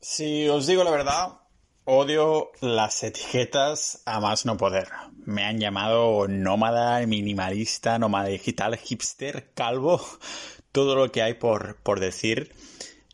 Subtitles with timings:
[0.00, 1.38] Si os digo la verdad,
[1.84, 4.88] odio las etiquetas a más no poder.
[5.24, 10.04] Me han llamado nómada, minimalista, nómada digital, hipster, calvo,
[10.72, 12.52] todo lo que hay por, por decir.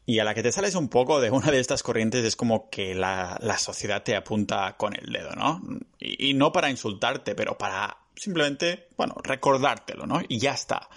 [0.04, 2.68] Y a la que te sales un poco de una de estas corrientes es como
[2.71, 5.60] que la, sociedad te apunta con el dedo, ¿no?
[5.99, 10.21] Y, y, no para insultarte, pero para simplemente, bueno, recordártelo, ¿no?
[10.26, 10.88] Y ya está.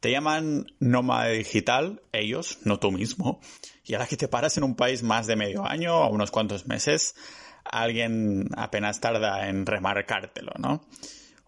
[0.00, 3.40] Te llaman nómada digital, ellos, no tú mismo.
[3.86, 6.32] Y a la que te paras en un país más de medio año o unos
[6.32, 7.14] cuantos meses,
[7.64, 10.84] alguien apenas tarda en remarcártelo, ¿no?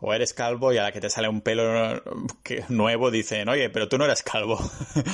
[0.01, 2.01] O eres calvo y a la que te sale un pelo
[2.69, 4.59] nuevo dicen, oye, pero tú no eres calvo.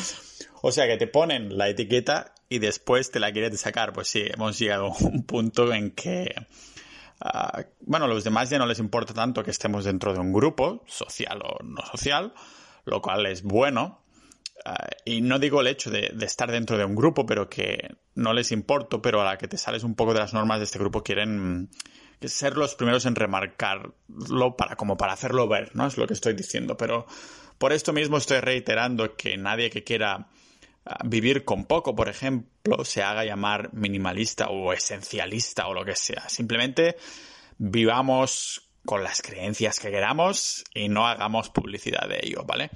[0.63, 3.95] o sea que te ponen la etiqueta y después te la quieren sacar.
[3.95, 6.35] Pues sí, hemos llegado a un punto en que,
[7.25, 10.31] uh, bueno, a los demás ya no les importa tanto que estemos dentro de un
[10.31, 12.35] grupo, social o no social,
[12.85, 14.04] lo cual es bueno, Ah,
[15.05, 18.53] y no digo el hecho de, estar dentro de un grupo, pero que no les
[18.53, 21.03] importo, pero a la que te sales un poco de las normas de este grupo
[21.03, 21.69] quieren
[22.23, 25.87] ser los primeros en remarcarlo para como para hacerlo ver, ¿no?
[25.87, 26.77] Es lo que estoy diciendo.
[26.77, 27.07] Pero
[27.59, 30.29] por esto mismo estoy reiterando que nadie que quiera
[30.87, 35.97] ah, vivir con poco, por ejemplo, se haga llamar minimalista o esencialista o lo que
[35.97, 36.29] sea.
[36.31, 36.97] Simplemente
[37.59, 42.71] vivamos con las creencias que queramos y no hagamos publicidad de ello, ¿vale?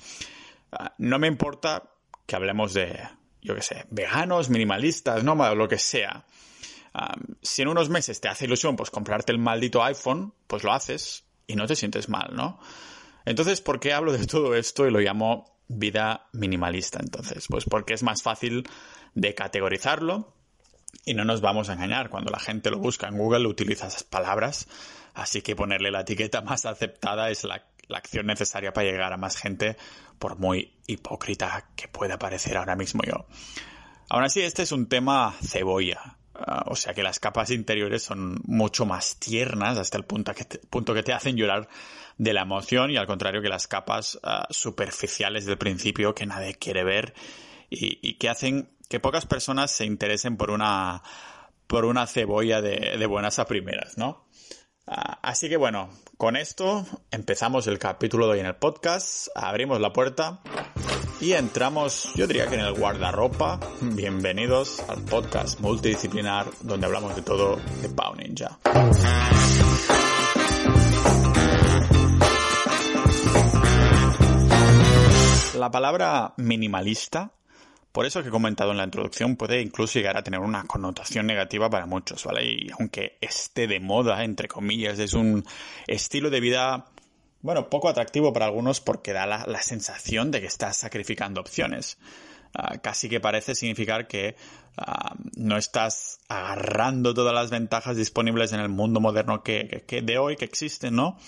[0.98, 1.91] No me importa
[2.27, 3.00] que hablemos de,
[3.41, 6.27] yo qué sé, veganos, minimalistas, no, lo que sea.
[7.42, 11.25] Si en unos meses te hace ilusión pues comprarte el maldito iPhone, pues lo haces
[11.47, 12.58] y no te sientes mal, ¿no?
[13.25, 16.98] Entonces, ¿por qué hablo de todo esto y lo llamo vida minimalista?
[17.00, 18.69] Entonces, pues porque es más fácil
[19.14, 20.34] de categorizarlo
[21.05, 22.10] y no nos vamos a engañar.
[22.10, 24.66] Cuando la gente lo busca en Google utiliza esas palabras,
[25.14, 29.17] así que ponerle la etiqueta más aceptada es la la acción necesaria para llegar a
[29.17, 29.77] más gente,
[30.19, 33.27] por muy hipócrita que pueda parecer ahora mismo yo.
[34.11, 36.19] Aún así, este es un tema cebolla.
[36.34, 40.44] Ah, o sea que las capas interiores son mucho más tiernas hasta el punto que
[40.44, 41.69] te, punto que te hacen llorar
[42.16, 46.54] de la emoción y al contrario que las capas ah, superficiales del principio que nadie
[46.54, 47.12] quiere ver
[47.71, 51.03] y, que hacen que pocas personas se interesen por una
[51.66, 54.28] por una cebolla de, de buenas a primeras, ¿no?
[54.91, 59.81] Ah, así que bueno, con esto empezamos el capítulo de hoy en el podcast, abrimos
[59.82, 60.41] la puerta
[61.21, 63.60] y entramos, yo diría que en el guardarropa.
[63.82, 68.59] Bienvenidos al podcast multidisciplinar donde hablamos de todo de Pau Ninja.
[75.59, 77.32] La palabra minimalista
[77.98, 81.26] por eso que he comentado en la introducción puede incluso llegar a tener una connotación
[81.26, 82.44] negativa para muchos, ¿vale?
[82.44, 85.44] Y aunque esté de moda, entre comillas, es un
[85.88, 86.92] estilo de vida,
[87.42, 91.98] bueno, poco atractivo para algunos porque da la, sensación de que estás sacrificando opciones.
[92.54, 94.36] Ah, casi que parece significar que
[94.76, 100.19] ah, no estás agarrando todas las ventajas disponibles en el mundo moderno que, que de
[100.19, 101.19] hoy que existen, ¿no?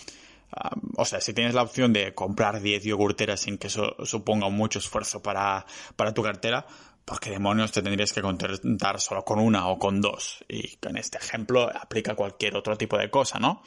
[0.97, 4.79] O sea, si tienes la opción de comprar 10 yogurteras sin que eso suponga mucho
[4.79, 5.65] esfuerzo para,
[5.97, 6.67] para tu cartera,
[7.05, 10.45] ¿por qué demonios te tendrías que contentar solo con una o con dos?
[10.49, 13.63] Y en este ejemplo aplica cualquier otro tipo de cosa, ¿no?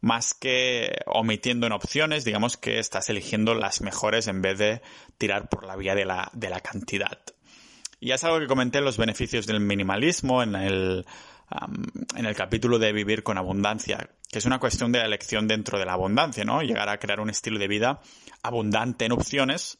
[0.00, 4.82] Más que omitiendo en opciones, digamos que estás eligiendo las mejores en vez de
[5.18, 7.18] tirar por la vía de la, de la cantidad.
[8.00, 11.06] Y es algo que comenté en los beneficios del minimalismo, en el
[12.16, 15.86] en el capítulo de vivir con abundancia, que es una cuestión de elección dentro de
[15.86, 16.62] la abundancia, ¿no?
[16.62, 18.00] Llegar a crear un estilo de vida
[18.42, 19.78] abundante en opciones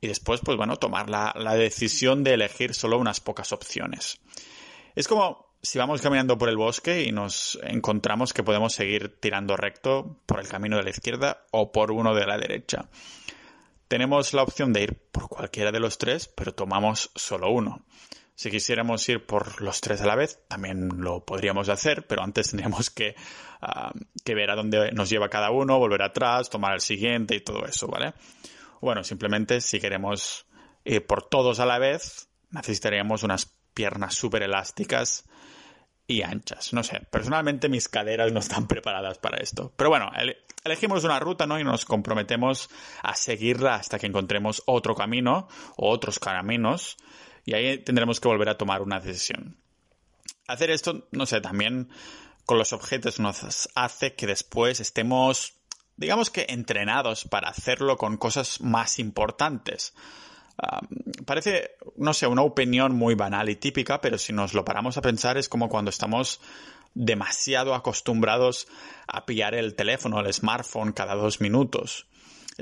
[0.00, 4.20] y después, pues bueno, tomar la, decisión de elegir solo unas pocas opciones.
[4.96, 9.56] Es como si vamos caminando por el bosque y nos encontramos que podemos seguir tirando
[9.56, 12.88] recto por el camino de la izquierda o por uno de la derecha.
[13.86, 17.84] Tenemos la opción de ir por cualquiera de los tres, pero tomamos solo uno.
[18.34, 22.50] Si quisiéramos ir por los tres a la vez, también lo podríamos hacer, pero antes
[22.50, 23.14] tendríamos que,
[23.60, 23.92] ah,
[24.24, 27.64] que ver a dónde nos lleva cada uno, volver atrás, tomar el siguiente y todo
[27.66, 28.14] eso, ¿vale?
[28.80, 30.46] Bueno, simplemente si queremos
[30.84, 35.24] ir por todos a la vez, necesitaríamos unas piernas súper elásticas
[36.06, 36.72] y anchas.
[36.72, 39.72] No sé, personalmente mis caderas no están preparadas para esto.
[39.76, 40.10] Pero bueno,
[40.64, 41.58] elegimos una ruta, ¿no?
[41.58, 42.70] Y nos comprometemos
[43.02, 46.96] a seguirla hasta que encontremos otro camino o otros caminos
[47.44, 49.56] y ahí tendremos que volver a tomar una decisión.
[50.46, 51.88] Hacer esto, no sé, también
[52.44, 55.54] con los objetos nos hace que después estemos,
[55.96, 59.94] digamos que entrenados para hacerlo con cosas más importantes.
[61.24, 65.02] parece, no sé, una opinión muy banal y típica, pero si nos lo paramos a
[65.02, 66.40] pensar es como cuando estamos
[66.94, 68.68] demasiado acostumbrados
[69.06, 72.06] a pillar el teléfono, el smartphone cada dos minutos.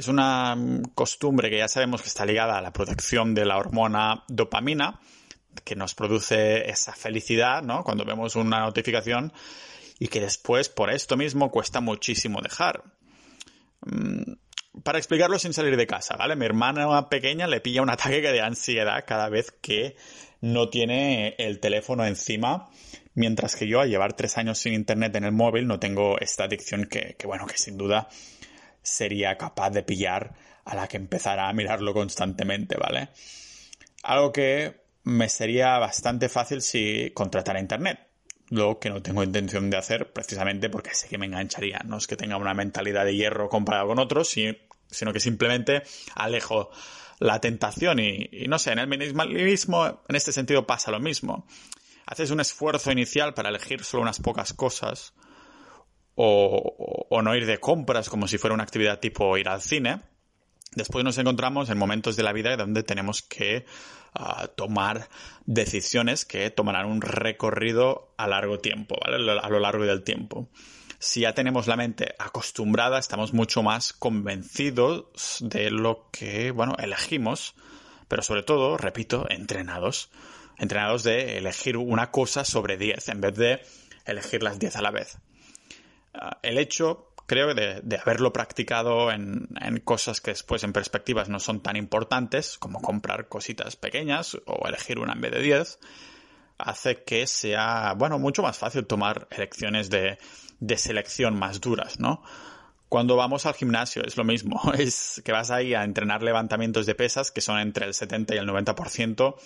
[0.01, 0.57] Es una
[0.95, 4.99] costumbre que ya sabemos que está ligada a la producción de la hormona dopamina,
[5.63, 7.85] que nos produce esa felicidad, ¿no?
[7.85, 9.31] Cuando vemos una notificación
[9.99, 12.83] y que después, por esto mismo, cuesta muchísimo dejar.
[13.83, 14.37] Mm,
[14.83, 16.35] para explicarlo sin salir de casa, ¿vale?
[16.35, 19.97] Mi hermana pequeña le pilla un ataque de ansiedad cada vez que
[20.41, 22.71] no tiene el teléfono encima,
[23.13, 26.45] mientras que yo, al llevar tres años sin internet en el móvil, no tengo esta
[26.45, 28.09] adicción que, que bueno, que sin duda
[28.91, 30.35] sería capaz de pillar
[30.65, 33.09] a la que empezara a mirarlo constantemente, ¿vale?
[34.03, 37.99] Algo que me sería bastante fácil si contratara internet.
[38.51, 41.81] Lo que no tengo intención de hacer precisamente porque sé que me engancharía.
[41.85, 45.83] No es que tenga una mentalidad de hierro comparado con otros, sino que simplemente
[46.17, 46.71] alejo
[47.21, 51.47] la tentación y, no sé, en el minimalismo en este sentido pasa lo mismo.
[52.07, 55.15] Haces un esfuerzo inicial para elegir solo unas pocas cosas
[56.15, 60.01] o, o no ir de compras como si fuera una actividad tipo ir al cine
[60.75, 63.67] Después nos encontramos en momentos de la vida donde tenemos que
[64.15, 65.09] ah, tomar
[65.45, 69.17] decisiones que tomarán un recorrido a largo tiempo, ¿vale?
[69.33, 70.49] A lo largo del tiempo.
[71.01, 77.55] Si ya tenemos la mente acostumbrada, estamos mucho más convencidos de lo que, bueno, elegimos,
[78.07, 80.11] pero sobre todo, repito, entrenados.
[80.57, 83.61] Entrenados de elegir una cosa sobre 10 en vez de
[84.05, 85.19] elegir las 10 a la vez.
[86.15, 91.29] Ah, el hecho creo, de, de haberlo practicado en, en, cosas que después en perspectivas
[91.29, 95.79] no son tan importantes, como comprar cositas pequeñas o elegir una en vez de 10,
[96.59, 100.19] hace que sea, bueno, mucho más fácil tomar elecciones de,
[100.59, 102.21] de selección más duras, ¿no?
[102.89, 106.97] Cuando vamos al gimnasio es lo mismo, es que vas ahí a entrenar levantamientos de
[106.97, 109.37] pesas que son entre el 70 y el 90%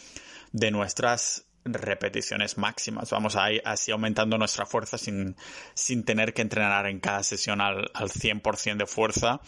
[0.52, 3.10] de nuestras repeticiones máximas.
[3.10, 5.36] Vamos a ir así aumentando nuestra fuerza sin,
[5.74, 9.40] sin tener que entrenar en cada sesión al, al 100% de fuerza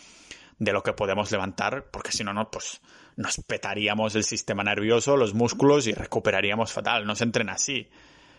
[0.59, 2.81] de lo que podemos levantar, porque si no, no, pues
[3.17, 7.07] nos petaríamos el sistema nervioso, los músculos y recuperaríamos fatal.
[7.07, 7.89] No se entrena así.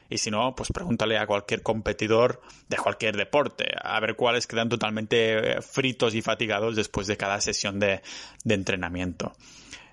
[0.10, 4.70] Y si no, pues pregúntale a cualquier competidor de cualquier deporte, a ver cuáles quedan
[4.70, 8.02] totalmente fritos y fatigados después de cada sesión de,
[8.44, 9.34] de entrenamiento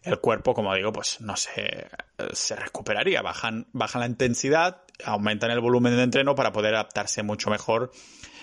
[0.04, 1.88] el cuerpo, como digo, pues no se,
[2.32, 3.22] se recuperaría.
[3.22, 7.90] Bajan, bajan la intensidad, aumentan el volumen de entreno para poder adaptarse mucho mejor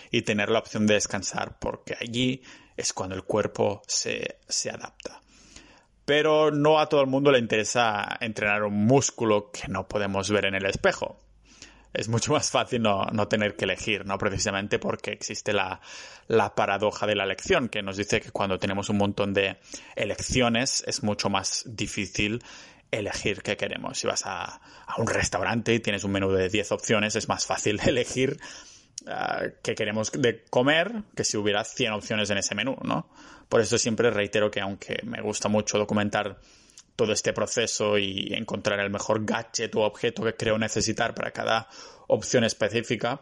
[0.10, 2.42] y tener la opción de descansar, porque allí
[2.76, 5.22] es cuando el cuerpo se, se adapta.
[6.04, 10.46] Pero no a todo el mundo le interesa entrenar un músculo que no podemos ver
[10.46, 11.20] en el espejo
[11.94, 14.18] es mucho más fácil no, no, tener que elegir, ¿no?
[14.18, 15.82] Precisamente porque existe la,
[16.28, 19.58] la, paradoja de la elección, que nos dice que cuando tenemos un montón de
[19.96, 22.42] elecciones es mucho más difícil
[22.92, 23.98] elegir qué queremos.
[23.98, 27.46] Si vas a, a un restaurante y tienes un menú de 10 opciones, es más
[27.46, 28.38] fácil elegir
[29.08, 33.10] uh, qué queremos de comer que si hubiera 100 opciones en ese menú, ¿no?
[33.50, 36.40] Por eso siempre reitero que aunque me gusta mucho documentar
[36.96, 41.68] todo este proceso y encontrar el mejor gadget o objeto que creo necesitar para cada
[42.08, 43.22] opción específica,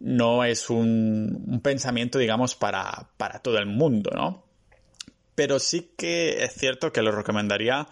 [0.00, 4.44] no es un, pensamiento, digamos, para, para, todo el mundo, ¿no?
[5.34, 7.86] Pero sí que es cierto que lo recomendaría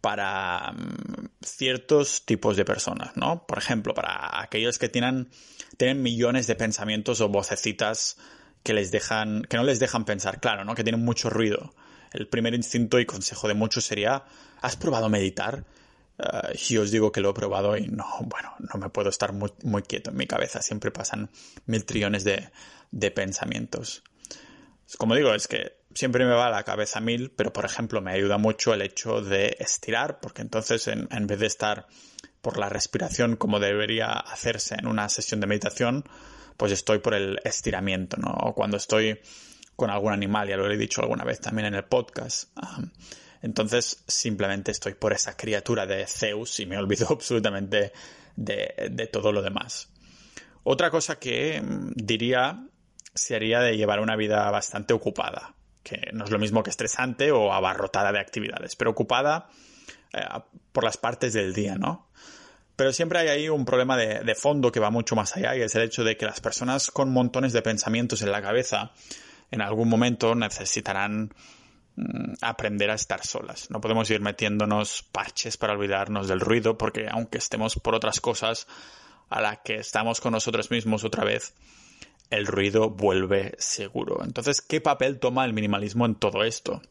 [0.00, 3.46] para um, ciertos tipos de personas, ¿no?
[3.46, 5.30] Por ejemplo, para aquellos que tienen,
[5.76, 8.18] tienen millones de pensamientos o vocecitas
[8.62, 10.74] que les dejan, que no les dejan pensar claro, ¿no?
[10.74, 11.72] Que tienen mucho ruido
[12.14, 14.24] el primer instinto y consejo de muchos sería,
[14.62, 15.64] ¿has probado meditar?
[16.16, 19.32] Uh, y os digo que lo he probado y no, bueno, no me puedo estar
[19.32, 21.28] muy, muy quieto en mi cabeza, siempre pasan
[21.66, 22.50] mil trillones de,
[22.92, 24.04] de pensamientos.
[24.96, 28.12] Como digo, es que siempre me va a la cabeza mil, pero por ejemplo me
[28.12, 31.88] ayuda mucho el hecho de estirar, porque entonces en, en vez de estar
[32.40, 36.04] por la respiración como debería hacerse en una sesión de meditación,
[36.56, 38.30] pues estoy por el estiramiento, ¿no?
[38.30, 39.18] O cuando estoy
[39.76, 42.50] con algún animal, ya lo he dicho alguna vez también en el podcast.
[43.42, 47.92] entonces simplemente estoy por esa criatura de Zeus y me olvido absolutamente
[48.36, 49.90] de, todo lo demás.
[50.62, 52.66] Otra cosa que mm, diría
[53.14, 57.52] sería de llevar una vida bastante ocupada, que no es lo mismo que estresante o
[57.52, 59.48] abarrotada de actividades, pero ocupada
[60.12, 60.20] eh,
[60.72, 62.08] por las partes del día, ¿no?
[62.76, 65.74] Pero siempre hay ahí un problema de, fondo que va mucho más allá y es
[65.76, 68.90] el hecho de que las personas con montones de pensamientos en la cabeza
[69.50, 71.34] en algún momento necesitarán
[71.96, 73.70] mm, aprender a estar solas.
[73.70, 78.66] No podemos ir metiéndonos parches para olvidarnos del ruido, porque aunque estemos por otras cosas,
[79.30, 81.54] a la que estamos con nosotros mismos otra vez,
[82.30, 84.22] el ruido vuelve seguro.
[84.24, 86.82] Entonces, ¿qué papel toma el minimalismo en todo esto?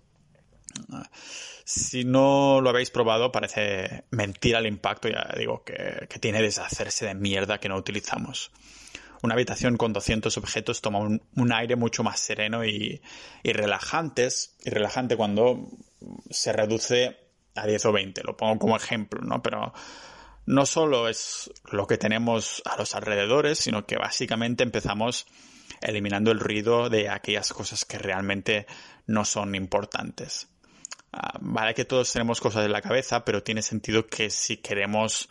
[1.65, 7.05] Si no lo habéis probado, parece mentira el impacto, ya digo, que, que tiene deshacerse
[7.05, 8.51] de mierda que no utilizamos
[9.23, 13.01] una habitación con 200 objetos toma un, aire mucho más sereno y,
[13.41, 15.69] y, relajantes, y relajante cuando
[16.29, 17.17] se reduce
[17.55, 18.21] a 10 o 20.
[18.23, 19.41] Lo pongo como ejemplo, ¿no?
[19.41, 19.73] Pero
[20.45, 25.25] no solo es lo que tenemos a los alrededores, sino que básicamente empezamos
[25.81, 28.67] eliminando el ruido de aquellas cosas que realmente
[29.07, 30.49] no son importantes.
[31.13, 35.29] Ah, vale que todos tenemos cosas en la cabeza, pero tiene sentido que si queremos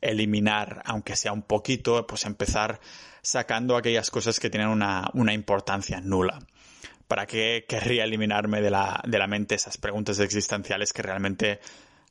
[0.00, 2.80] eliminar, aunque sea un poquito, pues empezar
[3.22, 6.38] sacando aquellas cosas que tienen una, importancia nula.
[7.06, 11.60] ¿Para qué querría eliminarme de la, de la mente esas preguntas existenciales que realmente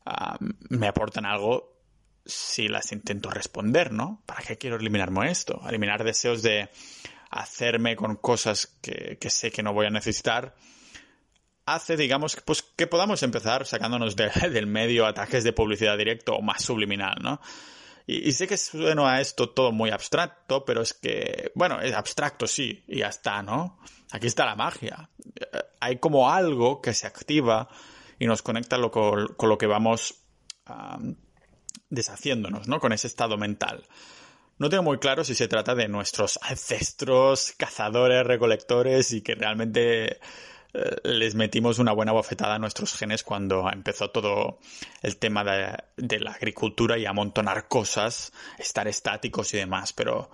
[0.06, 0.38] ah,
[0.70, 1.72] me aportan algo
[2.26, 4.22] si las intento responder, ¿no?
[4.26, 5.62] ¿Para qué quiero eliminarme esto?
[5.68, 6.70] Eliminar deseos de
[7.32, 10.56] hacerme con cosas que, que sé que no voy a necesitar
[11.66, 16.64] hace, digamos, pues, que podamos empezar sacándonos del medio ataques de publicidad directo o más
[16.64, 17.42] subliminal, ¿no?
[18.12, 22.46] Y, sé que suena a esto todo muy abstracto, pero es que, bueno, es abstracto,
[22.46, 23.80] sí, y ya está, ¿no?
[24.12, 25.10] Aquí está la magia.
[25.40, 25.46] Eh,
[25.80, 27.70] hay como algo que se activa
[28.20, 30.16] y nos conecta con, lo que vamos
[31.90, 32.80] deshaciéndonos, ¿no?
[32.80, 33.88] Con ese estado mental.
[34.58, 40.20] No tengo muy claro si se trata de nuestros ancestros, cazadores, recolectores y que realmente
[41.04, 44.60] les metimos una buena bofetada a nuestros genes cuando empezó todo
[45.02, 50.32] el tema de, la agricultura y amontonar cosas, estar estáticos y demás, pero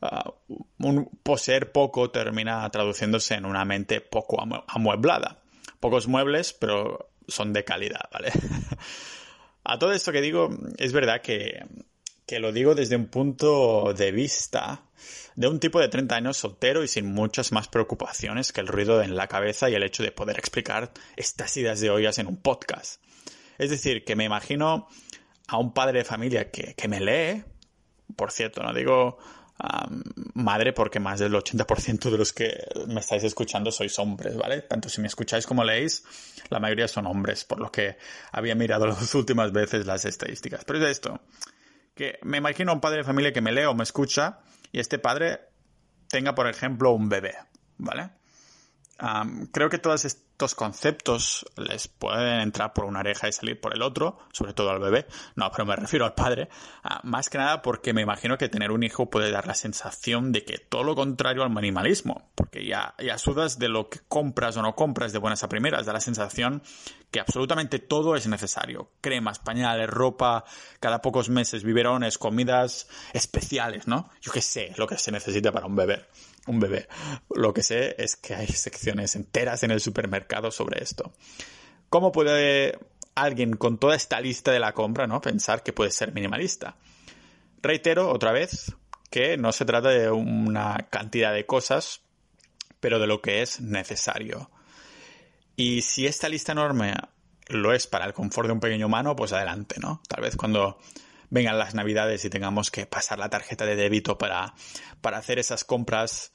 [0.00, 5.42] uh, un poseer poco termina traduciéndose en una mente poco amueblada.
[5.80, 8.32] Pocos muebles, pero son de calidad, ¿vale?
[9.64, 11.64] a todo esto que digo, es verdad que,
[12.26, 14.82] que lo digo desde un punto de vista
[15.36, 19.02] de un tipo de 30 años soltero y sin muchas más preocupaciones que el ruido
[19.02, 22.36] en la cabeza y el hecho de poder explicar estas ideas de ollas en un
[22.36, 23.02] podcast.
[23.58, 24.88] Es decir, que me imagino
[25.48, 27.44] a un padre de familia que, me lee,
[28.16, 29.18] por cierto, no digo
[30.34, 34.62] madre porque más del 80% de los que me estáis escuchando sois hombres, ¿vale?
[34.62, 36.04] Tanto si me escucháis como leéis,
[36.48, 37.98] la mayoría son hombres, por lo que
[38.32, 40.64] había mirado las últimas veces las estadísticas.
[40.64, 41.20] Pero es esto,
[41.94, 44.40] que me imagino a un padre de familia que me lee o me escucha
[44.72, 45.40] y este padre
[46.08, 47.34] tenga, por ejemplo, un bebé,
[47.78, 48.10] ¿vale?
[49.52, 53.82] Creo que todos estos conceptos les pueden entrar por una oreja y salir por el
[53.82, 55.06] otro, sobre todo al bebé.
[55.36, 56.48] No, pero me refiero al padre.
[56.82, 60.32] Ah, más que nada porque me imagino que tener un hijo puede dar la sensación
[60.32, 62.30] de que todo lo contrario al minimalismo.
[62.34, 65.86] Porque ya, ya sudas de lo que compras o no compras de buenas a primeras.
[65.86, 66.62] Da la sensación
[67.10, 68.90] que absolutamente todo es necesario.
[69.00, 70.44] Cremas, pañales, ropa,
[70.78, 74.10] cada pocos meses, biberones, comidas especiales, ¿no?
[74.20, 76.06] Yo qué sé lo que se necesita para un bebé
[76.46, 76.88] un bebé.
[77.34, 81.12] Lo que sé es que hay secciones enteras en el supermercado sobre esto.
[81.88, 82.78] ¿Cómo puede
[83.14, 85.20] alguien con toda esta lista de la compra, ¿no?
[85.20, 86.76] pensar que puede ser minimalista?
[87.62, 88.74] Reitero otra vez
[89.10, 92.00] que no se trata de una cantidad de cosas,
[92.78, 94.50] pero de lo que es necesario.
[95.56, 96.94] Y si esta lista enorme
[97.48, 100.00] lo es para el confort de un pequeño humano, pues adelante, ¿no?
[100.08, 100.78] Tal vez cuando
[101.30, 104.54] vengan las navidades y tengamos que pasar la tarjeta de débito para,
[105.00, 106.32] para hacer esas compras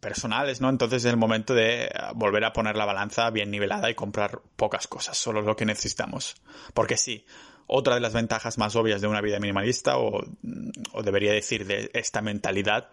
[0.00, 0.68] personales, ¿no?
[0.68, 4.86] Entonces es el momento de volver a poner la balanza bien nivelada y comprar pocas
[4.86, 6.36] cosas, solo lo que necesitamos.
[6.74, 7.24] Porque sí,
[7.66, 10.24] otra de las ventajas más obvias de una vida minimalista, o,
[10.92, 12.90] o debería decir de esta mentalidad,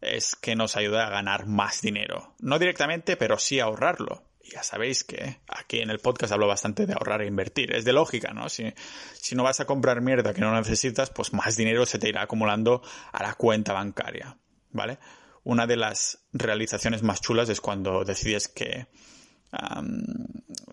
[0.00, 2.34] es que nos ayuda a ganar más dinero.
[2.40, 6.86] No directamente, pero sí a ahorrarlo ya sabéis que aquí en el podcast hablo bastante
[6.86, 7.74] de ahorrar e invertir.
[7.74, 8.48] Es de lógica, ¿no?
[8.48, 8.72] Si,
[9.14, 12.22] si no vas a comprar mierda que no necesitas, pues más dinero se te irá
[12.22, 12.82] acumulando
[13.12, 14.36] a la cuenta bancaria,
[14.70, 14.98] ¿vale?
[15.44, 18.86] Una de las realizaciones más chulas es cuando decides que,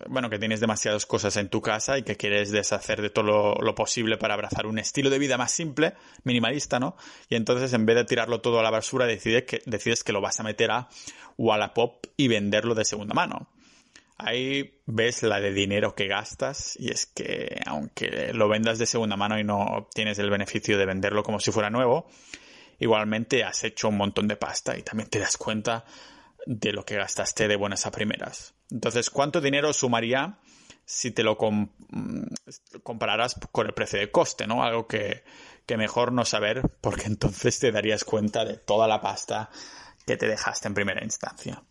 [0.08, 3.54] bueno, que tienes demasiadas cosas en tu casa y que quieres deshacer de todo lo,
[3.54, 6.96] lo, posible para abrazar un estilo de vida más simple, minimalista, ¿no?
[7.28, 10.20] Y entonces en vez de tirarlo todo a la basura, decides que, decides que lo
[10.20, 10.88] vas a meter a
[11.36, 13.48] Wallapop y venderlo de segunda mano.
[14.24, 19.16] Ahí ves la de dinero que gastas y es que aunque lo vendas de segunda
[19.16, 22.08] mano y no obtienes el beneficio de venderlo como si fuera nuevo,
[22.78, 25.84] igualmente has hecho un montón de pasta y también te das cuenta
[26.46, 28.54] de lo que gastaste de buenas a primeras.
[28.70, 30.38] Entonces, ¿cuánto dinero sumaría
[30.84, 31.64] si te lo mm,
[32.82, 34.64] compararas con el precio de coste, ¿no?
[34.64, 35.22] Algo que,
[35.66, 39.50] que mejor no saber porque entonces te darías cuenta de toda la pasta
[40.06, 41.62] que te dejaste en primera instancia.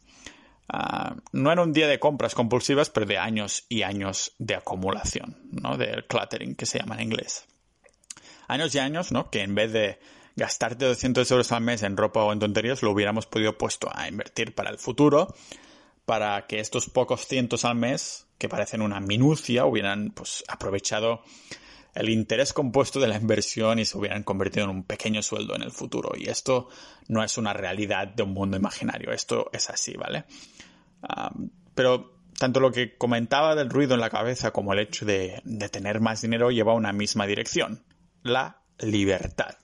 [0.71, 5.37] Ah, no en un día de compras compulsivas, pero de años y años de acumulación,
[5.51, 5.77] ¿no?
[5.77, 7.45] Del cluttering, que se llama en inglés.
[8.47, 9.31] Años y años, ¿no?
[9.31, 9.99] Que en vez de
[10.35, 14.07] gastarte 200 euros al mes en ropa o en tonterías, lo hubiéramos podido puesto a
[14.07, 15.33] invertir para el futuro,
[16.05, 21.23] para que estos pocos cientos al mes, que parecen una minucia, hubieran pues aprovechado
[21.93, 25.63] el interés compuesto de la inversión y se hubieran convertido en un pequeño sueldo en
[25.63, 26.11] el futuro.
[26.17, 26.69] Y esto
[27.07, 30.25] no es una realidad de un mundo imaginario, esto es así, ¿vale?
[31.73, 35.69] pero tanto lo que comentaba del ruido en la cabeza como el hecho de, de
[35.69, 37.83] tener más dinero lleva a una misma dirección,
[38.21, 39.55] la libertad.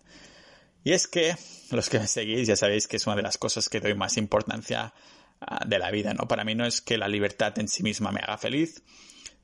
[0.84, 1.36] Y es que
[1.72, 4.18] los que me seguís ya sabéis que es una de las cosas que doy más
[4.18, 4.94] importancia
[5.42, 6.28] ah, de la vida, ¿no?
[6.28, 8.84] Para mí no es que la libertad en sí misma me haga feliz,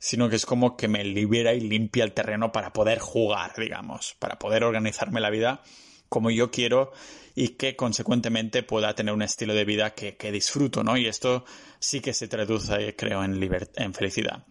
[0.02, 4.16] sino que es como que me libera y limpia el terreno para poder jugar, digamos,
[4.18, 5.62] para poder organizarme la vida
[6.10, 6.92] como yo quiero
[7.36, 10.98] y que consecuentemente pueda tener un estilo de vida que, disfruto, ¿no?
[10.98, 11.46] Y esto
[11.78, 13.40] sí que se traduce, creo, en,
[13.76, 14.44] en felicidad.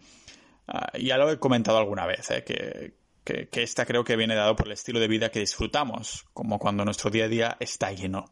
[0.69, 2.45] Ah, ya lo he comentado alguna vez, ¿eh?
[2.45, 2.93] que,
[3.25, 6.85] que, esta creo que viene dado por el estilo de vida que disfrutamos, como cuando
[6.85, 8.31] nuestro día a día está lleno.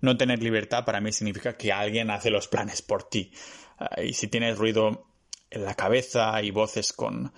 [0.00, 3.30] No tener libertad para mí significa que alguien hace los planes por ti.
[3.78, 5.06] Ah, y si tienes ruido
[5.50, 7.32] en la cabeza y voces con,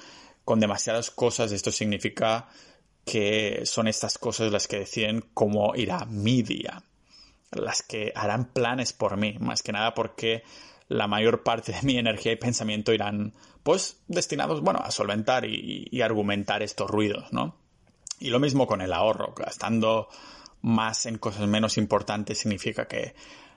[0.44, 2.48] con demasiadas cosas, esto significa
[3.04, 6.82] que son estas cosas las que deciden cómo irá mi día,
[7.52, 10.42] las que harán planes por mí, más que nada porque
[10.88, 16.00] la mayor parte de mi energía y pensamiento irán pues destinados, bueno, a solventar y,
[16.00, 17.56] argumentar estos ruidos, ¿no?
[18.18, 20.08] Y lo mismo con el ahorro, gastando
[20.62, 23.14] más en cosas menos importantes significa que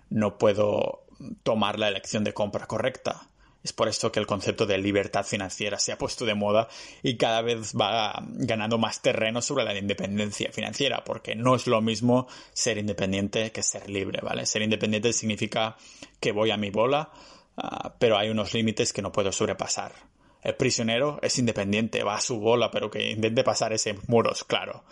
[0.09, 1.05] no puedo
[1.43, 3.29] tomar la elección de compra correcta.
[3.63, 6.67] Es por esto que el concepto de libertad financiera se ha puesto de moda
[7.03, 11.81] y cada vez va ganando más terreno sobre la independencia financiera, porque no es lo
[11.81, 14.45] mismo ser independiente que ser libre, ¿vale?
[14.45, 15.77] Ser independiente significa
[16.19, 17.11] que voy a mi bola,
[17.57, 19.93] Ah, pero hay unos límites que no puedo sobrepasar.
[20.41, 24.83] El prisionero es independiente, va a su bola, pero que intente pasar ese muros, claro.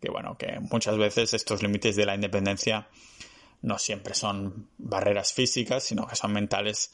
[0.00, 2.88] Que bueno, que muchas veces estos límites de la independencia
[3.62, 6.90] no siempre son barreras físicas, sino que son mentales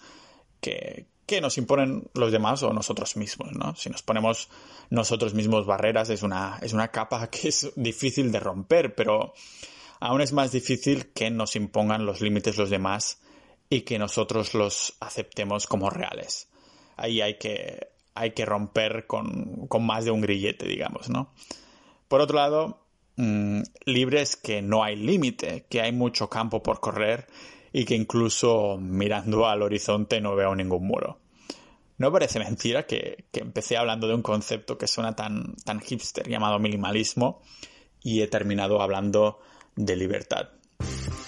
[0.61, 3.75] que, que nos imponen los demás o nosotros mismos, ¿no?
[3.77, 4.49] Si nos ponemos
[4.91, 9.35] nosotros mismos barreras es una, es una capa que es difícil de romper, pero
[10.01, 13.21] aún es más difícil que nos impongan los límites los demás
[13.71, 16.49] y que nosotros los aceptemos como reales.
[16.97, 21.33] Ahí hay que, hay que romper con, más de un grillete, digamos, ¿no?
[22.07, 26.81] Por otro lado, mmm, libre es que no hay límite, que hay mucho campo por
[26.81, 27.27] correr
[27.75, 31.19] y que incluso mirando al horizonte no veo ningún muro.
[31.99, 36.27] No parece mentira que, que empecé hablando de un concepto que suena tan, tan hipster
[36.27, 37.43] llamado minimalismo
[38.03, 39.41] y he terminado hablando
[39.77, 40.49] de libertad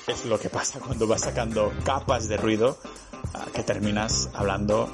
[0.06, 2.78] es lo que pasa cuando vas sacando capas de ruido
[3.34, 4.88] ah, que terminas hablando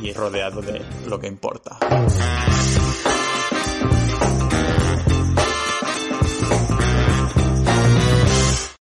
[0.00, 1.78] y rodeado de lo que importa.